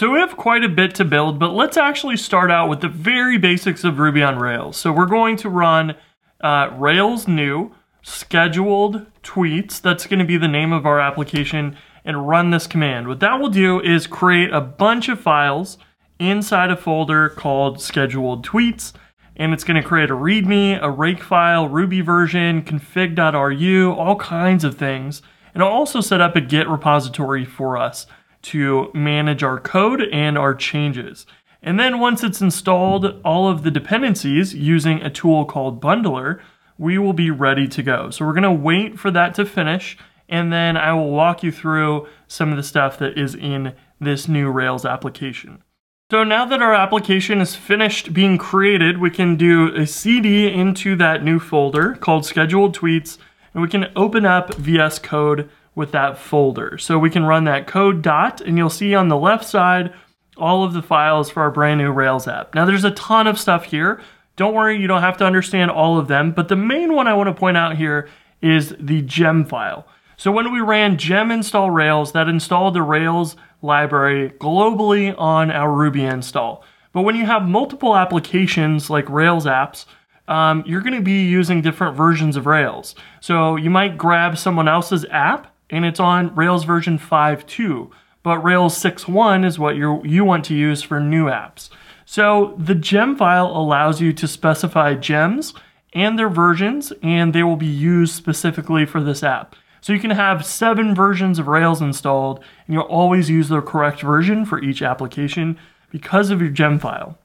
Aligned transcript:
So 0.00 0.12
we 0.12 0.18
have 0.20 0.34
quite 0.34 0.64
a 0.64 0.68
bit 0.70 0.94
to 0.94 1.04
build, 1.04 1.38
but 1.38 1.52
let's 1.52 1.76
actually 1.76 2.16
start 2.16 2.50
out 2.50 2.70
with 2.70 2.80
the 2.80 2.88
very 2.88 3.36
basics 3.36 3.84
of 3.84 3.98
Ruby 3.98 4.22
on 4.22 4.38
Rails. 4.38 4.78
So 4.78 4.90
we're 4.90 5.04
going 5.04 5.36
to 5.36 5.50
run 5.50 5.94
uh, 6.40 6.70
Rails 6.72 7.28
new 7.28 7.72
scheduled 8.00 9.04
tweets. 9.22 9.78
That's 9.78 10.06
going 10.06 10.20
to 10.20 10.24
be 10.24 10.38
the 10.38 10.48
name 10.48 10.72
of 10.72 10.86
our 10.86 10.98
application 10.98 11.76
and 12.02 12.26
run 12.26 12.50
this 12.50 12.66
command. 12.66 13.08
What 13.08 13.20
that 13.20 13.38
will 13.38 13.50
do 13.50 13.78
is 13.78 14.06
create 14.06 14.50
a 14.54 14.62
bunch 14.62 15.10
of 15.10 15.20
files 15.20 15.76
inside 16.18 16.70
a 16.70 16.78
folder 16.78 17.28
called 17.28 17.82
scheduled 17.82 18.46
tweets. 18.46 18.94
And 19.36 19.52
it's 19.52 19.64
going 19.64 19.82
to 19.82 19.86
create 19.86 20.08
a 20.08 20.16
README, 20.16 20.78
a 20.80 20.90
rake 20.90 21.22
file, 21.22 21.68
Ruby 21.68 22.00
version, 22.00 22.62
config.ru, 22.62 23.92
all 23.92 24.16
kinds 24.16 24.64
of 24.64 24.78
things. 24.78 25.20
And 25.52 25.60
it'll 25.60 25.70
also 25.70 26.00
set 26.00 26.22
up 26.22 26.36
a 26.36 26.40
Git 26.40 26.70
repository 26.70 27.44
for 27.44 27.76
us 27.76 28.06
to 28.42 28.90
manage 28.94 29.42
our 29.42 29.58
code 29.58 30.02
and 30.12 30.36
our 30.38 30.54
changes. 30.54 31.26
And 31.62 31.78
then 31.78 32.00
once 32.00 32.22
it's 32.22 32.40
installed 32.40 33.20
all 33.24 33.48
of 33.48 33.62
the 33.62 33.70
dependencies 33.70 34.54
using 34.54 35.02
a 35.02 35.10
tool 35.10 35.44
called 35.44 35.80
Bundler, 35.80 36.40
we 36.78 36.96
will 36.96 37.12
be 37.12 37.30
ready 37.30 37.68
to 37.68 37.82
go. 37.82 38.10
So 38.10 38.24
we're 38.24 38.32
gonna 38.32 38.52
wait 38.52 38.98
for 38.98 39.10
that 39.10 39.34
to 39.34 39.44
finish 39.44 39.98
and 40.30 40.52
then 40.52 40.76
I 40.76 40.92
will 40.94 41.10
walk 41.10 41.42
you 41.42 41.50
through 41.50 42.06
some 42.28 42.50
of 42.50 42.56
the 42.56 42.62
stuff 42.62 42.98
that 43.00 43.18
is 43.18 43.34
in 43.34 43.74
this 44.00 44.28
new 44.28 44.48
Rails 44.48 44.86
application. 44.86 45.62
So 46.10 46.24
now 46.24 46.44
that 46.46 46.62
our 46.62 46.74
application 46.74 47.40
is 47.40 47.54
finished 47.54 48.14
being 48.14 48.38
created, 48.38 48.98
we 48.98 49.10
can 49.10 49.36
do 49.36 49.74
a 49.74 49.86
CD 49.86 50.48
into 50.48 50.96
that 50.96 51.22
new 51.22 51.38
folder 51.38 51.94
called 51.94 52.24
scheduled 52.24 52.76
tweets, 52.76 53.18
and 53.52 53.62
we 53.62 53.68
can 53.68 53.92
open 53.96 54.24
up 54.24 54.54
VS 54.54 55.00
Code 55.00 55.50
with 55.74 55.92
that 55.92 56.18
folder. 56.18 56.78
So 56.78 56.98
we 56.98 57.10
can 57.10 57.24
run 57.24 57.44
that 57.44 57.66
code 57.66 58.02
dot, 58.02 58.40
and 58.40 58.58
you'll 58.58 58.70
see 58.70 58.94
on 58.94 59.08
the 59.08 59.16
left 59.16 59.44
side 59.44 59.92
all 60.36 60.64
of 60.64 60.72
the 60.72 60.82
files 60.82 61.30
for 61.30 61.42
our 61.42 61.50
brand 61.50 61.78
new 61.78 61.90
Rails 61.90 62.26
app. 62.26 62.54
Now 62.54 62.64
there's 62.64 62.84
a 62.84 62.90
ton 62.92 63.26
of 63.26 63.38
stuff 63.38 63.64
here. 63.64 64.00
Don't 64.36 64.54
worry, 64.54 64.80
you 64.80 64.86
don't 64.86 65.02
have 65.02 65.18
to 65.18 65.26
understand 65.26 65.70
all 65.70 65.98
of 65.98 66.08
them, 66.08 66.32
but 66.32 66.48
the 66.48 66.56
main 66.56 66.94
one 66.94 67.06
I 67.06 67.14
want 67.14 67.28
to 67.28 67.34
point 67.34 67.56
out 67.56 67.76
here 67.76 68.08
is 68.40 68.74
the 68.78 69.02
gem 69.02 69.44
file. 69.44 69.86
So 70.16 70.32
when 70.32 70.52
we 70.52 70.60
ran 70.60 70.98
gem 70.98 71.30
install 71.30 71.70
Rails, 71.70 72.12
that 72.12 72.28
installed 72.28 72.74
the 72.74 72.82
Rails 72.82 73.36
library 73.62 74.30
globally 74.38 75.14
on 75.18 75.50
our 75.50 75.72
Ruby 75.72 76.04
install. 76.04 76.64
But 76.92 77.02
when 77.02 77.16
you 77.16 77.26
have 77.26 77.48
multiple 77.48 77.96
applications 77.96 78.90
like 78.90 79.08
Rails 79.08 79.46
apps, 79.46 79.84
um, 80.26 80.62
you're 80.66 80.80
going 80.80 80.94
to 80.94 81.02
be 81.02 81.24
using 81.24 81.60
different 81.60 81.96
versions 81.96 82.36
of 82.36 82.46
Rails. 82.46 82.94
So 83.20 83.56
you 83.56 83.68
might 83.68 83.98
grab 83.98 84.38
someone 84.38 84.68
else's 84.68 85.04
app 85.10 85.54
and 85.70 85.84
it's 85.84 86.00
on 86.00 86.34
Rails 86.34 86.64
version 86.64 86.98
5.2, 86.98 87.90
but 88.22 88.38
Rails 88.38 88.78
6.1 88.78 89.44
is 89.44 89.58
what 89.58 89.76
you 89.76 90.02
you 90.04 90.24
want 90.24 90.44
to 90.46 90.54
use 90.54 90.82
for 90.82 91.00
new 91.00 91.26
apps. 91.26 91.70
So 92.04 92.54
the 92.58 92.74
gem 92.74 93.16
file 93.16 93.46
allows 93.46 94.00
you 94.00 94.12
to 94.14 94.26
specify 94.26 94.94
gems 94.94 95.54
and 95.94 96.18
their 96.18 96.28
versions, 96.28 96.92
and 97.02 97.32
they 97.32 97.42
will 97.42 97.56
be 97.56 97.66
used 97.66 98.14
specifically 98.14 98.84
for 98.84 99.02
this 99.02 99.22
app. 99.22 99.56
So 99.80 99.92
you 99.92 100.00
can 100.00 100.10
have 100.10 100.44
seven 100.44 100.94
versions 100.94 101.38
of 101.38 101.48
Rails 101.48 101.80
installed, 101.80 102.44
and 102.66 102.74
you'll 102.74 102.82
always 102.84 103.30
use 103.30 103.48
the 103.48 103.62
correct 103.62 104.02
version 104.02 104.44
for 104.44 104.62
each 104.62 104.82
application 104.82 105.58
because 105.90 106.30
of 106.30 106.40
your 106.40 106.50
gem 106.50 106.78
file. 106.78 107.18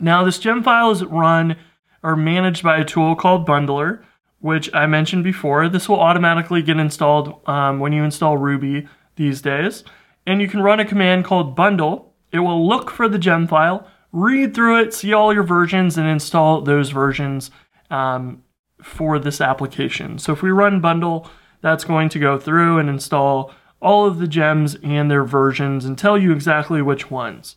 Now, 0.00 0.24
this 0.24 0.38
gem 0.38 0.62
file 0.62 0.90
is 0.90 1.04
run 1.04 1.56
or 2.02 2.16
managed 2.16 2.62
by 2.62 2.78
a 2.78 2.84
tool 2.84 3.14
called 3.14 3.46
Bundler, 3.46 4.02
which 4.40 4.72
I 4.74 4.86
mentioned 4.86 5.24
before. 5.24 5.68
This 5.68 5.88
will 5.88 6.00
automatically 6.00 6.62
get 6.62 6.78
installed 6.78 7.40
um, 7.48 7.80
when 7.80 7.92
you 7.92 8.04
install 8.04 8.36
Ruby 8.36 8.88
these 9.16 9.40
days. 9.40 9.84
And 10.26 10.40
you 10.40 10.48
can 10.48 10.62
run 10.62 10.80
a 10.80 10.84
command 10.84 11.24
called 11.24 11.56
bundle. 11.56 12.14
It 12.32 12.40
will 12.40 12.66
look 12.66 12.90
for 12.90 13.08
the 13.08 13.18
gem 13.18 13.46
file, 13.46 13.88
read 14.12 14.54
through 14.54 14.80
it, 14.80 14.94
see 14.94 15.12
all 15.12 15.32
your 15.32 15.42
versions, 15.42 15.96
and 15.96 16.08
install 16.08 16.60
those 16.60 16.90
versions 16.90 17.50
um, 17.90 18.42
for 18.82 19.18
this 19.18 19.40
application. 19.40 20.18
So 20.18 20.32
if 20.32 20.42
we 20.42 20.50
run 20.50 20.80
bundle, 20.80 21.30
that's 21.60 21.84
going 21.84 22.08
to 22.10 22.18
go 22.18 22.38
through 22.38 22.78
and 22.78 22.88
install 22.88 23.54
all 23.80 24.06
of 24.06 24.18
the 24.18 24.26
gems 24.26 24.76
and 24.82 25.10
their 25.10 25.24
versions 25.24 25.84
and 25.84 25.96
tell 25.96 26.18
you 26.18 26.32
exactly 26.32 26.82
which 26.82 27.10
ones. 27.10 27.56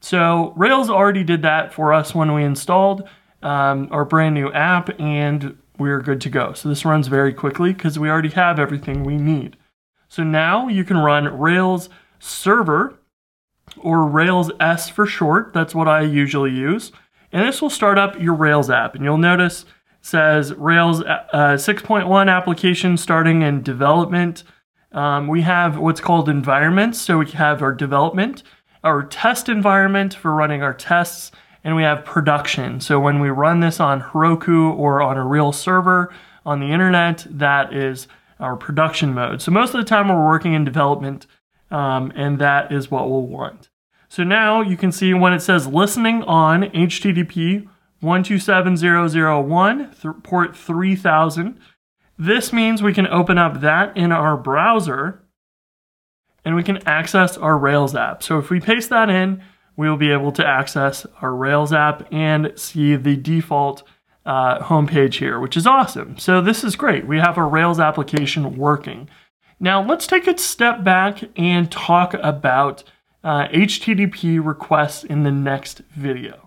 So 0.00 0.52
Rails 0.56 0.90
already 0.90 1.24
did 1.24 1.42
that 1.42 1.72
for 1.72 1.92
us 1.92 2.14
when 2.14 2.34
we 2.34 2.42
installed 2.42 3.08
um, 3.42 3.88
our 3.90 4.04
brand 4.04 4.34
new 4.34 4.52
app 4.52 4.98
and 5.00 5.56
we're 5.80 6.02
good 6.02 6.20
to 6.20 6.28
go. 6.28 6.52
So 6.52 6.68
this 6.68 6.84
runs 6.84 7.08
very 7.08 7.32
quickly 7.32 7.72
because 7.72 7.98
we 7.98 8.08
already 8.08 8.28
have 8.28 8.58
everything 8.58 9.02
we 9.02 9.16
need. 9.16 9.56
So 10.08 10.22
now 10.22 10.68
you 10.68 10.84
can 10.84 10.98
run 10.98 11.38
Rails 11.38 11.88
server 12.18 13.00
or 13.78 14.06
Rails 14.06 14.50
S 14.60 14.88
for 14.88 15.06
short. 15.06 15.52
That's 15.54 15.74
what 15.74 15.88
I 15.88 16.02
usually 16.02 16.50
use. 16.50 16.92
And 17.32 17.48
this 17.48 17.62
will 17.62 17.70
start 17.70 17.98
up 17.98 18.20
your 18.20 18.34
Rails 18.34 18.70
app. 18.70 18.94
And 18.94 19.04
you'll 19.04 19.16
notice 19.16 19.64
says 20.02 20.52
Rails 20.54 21.02
uh, 21.02 21.56
6.1 21.56 22.30
application 22.30 22.96
starting 22.96 23.42
in 23.42 23.62
development. 23.62 24.44
Um, 24.92 25.28
we 25.28 25.42
have 25.42 25.78
what's 25.78 26.00
called 26.00 26.28
environments. 26.28 27.00
So 27.00 27.18
we 27.18 27.30
have 27.32 27.62
our 27.62 27.72
development, 27.72 28.42
our 28.84 29.02
test 29.04 29.48
environment 29.48 30.14
for 30.14 30.34
running 30.34 30.62
our 30.62 30.74
tests, 30.74 31.32
and 31.62 31.76
we 31.76 31.82
have 31.82 32.04
production. 32.04 32.80
So 32.80 32.98
when 32.98 33.20
we 33.20 33.28
run 33.28 33.60
this 33.60 33.80
on 33.80 34.00
Heroku 34.00 34.76
or 34.76 35.02
on 35.02 35.16
a 35.16 35.26
real 35.26 35.52
server 35.52 36.12
on 36.44 36.60
the 36.60 36.72
internet, 36.72 37.26
that 37.30 37.74
is 37.74 38.08
our 38.38 38.56
production 38.56 39.12
mode. 39.12 39.42
So 39.42 39.50
most 39.50 39.74
of 39.74 39.80
the 39.80 39.88
time 39.88 40.08
we're 40.08 40.26
working 40.26 40.54
in 40.54 40.64
development, 40.64 41.26
um, 41.70 42.12
and 42.16 42.38
that 42.38 42.72
is 42.72 42.90
what 42.90 43.10
we'll 43.10 43.26
want. 43.26 43.68
So 44.08 44.24
now 44.24 44.60
you 44.60 44.76
can 44.76 44.90
see 44.90 45.14
when 45.14 45.32
it 45.32 45.40
says 45.40 45.66
listening 45.66 46.22
on 46.24 46.62
HTTP 46.62 47.68
127001, 48.00 49.94
th 50.00 50.14
port 50.22 50.56
3000. 50.56 51.60
This 52.18 52.52
means 52.52 52.82
we 52.82 52.94
can 52.94 53.06
open 53.06 53.38
up 53.38 53.60
that 53.60 53.96
in 53.96 54.10
our 54.10 54.36
browser 54.36 55.22
and 56.44 56.56
we 56.56 56.62
can 56.62 56.78
access 56.88 57.36
our 57.36 57.56
Rails 57.56 57.94
app. 57.94 58.22
So 58.22 58.38
if 58.38 58.50
we 58.50 58.60
paste 58.60 58.90
that 58.90 59.10
in, 59.10 59.42
we 59.80 59.88
will 59.88 59.96
be 59.96 60.12
able 60.12 60.30
to 60.30 60.46
access 60.46 61.06
our 61.22 61.34
Rails 61.34 61.72
app 61.72 62.06
and 62.12 62.52
see 62.54 62.96
the 62.96 63.16
default 63.16 63.82
uh, 64.26 64.58
homepage 64.58 65.14
here, 65.14 65.40
which 65.40 65.56
is 65.56 65.66
awesome. 65.66 66.18
So 66.18 66.42
this 66.42 66.62
is 66.62 66.76
great. 66.76 67.06
We 67.06 67.18
have 67.18 67.38
our 67.38 67.48
Rails 67.48 67.80
application 67.80 68.58
working. 68.58 69.08
Now 69.58 69.82
let's 69.82 70.06
take 70.06 70.26
a 70.26 70.36
step 70.36 70.84
back 70.84 71.22
and 71.34 71.72
talk 71.72 72.12
about 72.12 72.84
uh, 73.24 73.48
HTTP 73.48 74.44
requests 74.44 75.02
in 75.02 75.22
the 75.22 75.32
next 75.32 75.78
video. 75.96 76.36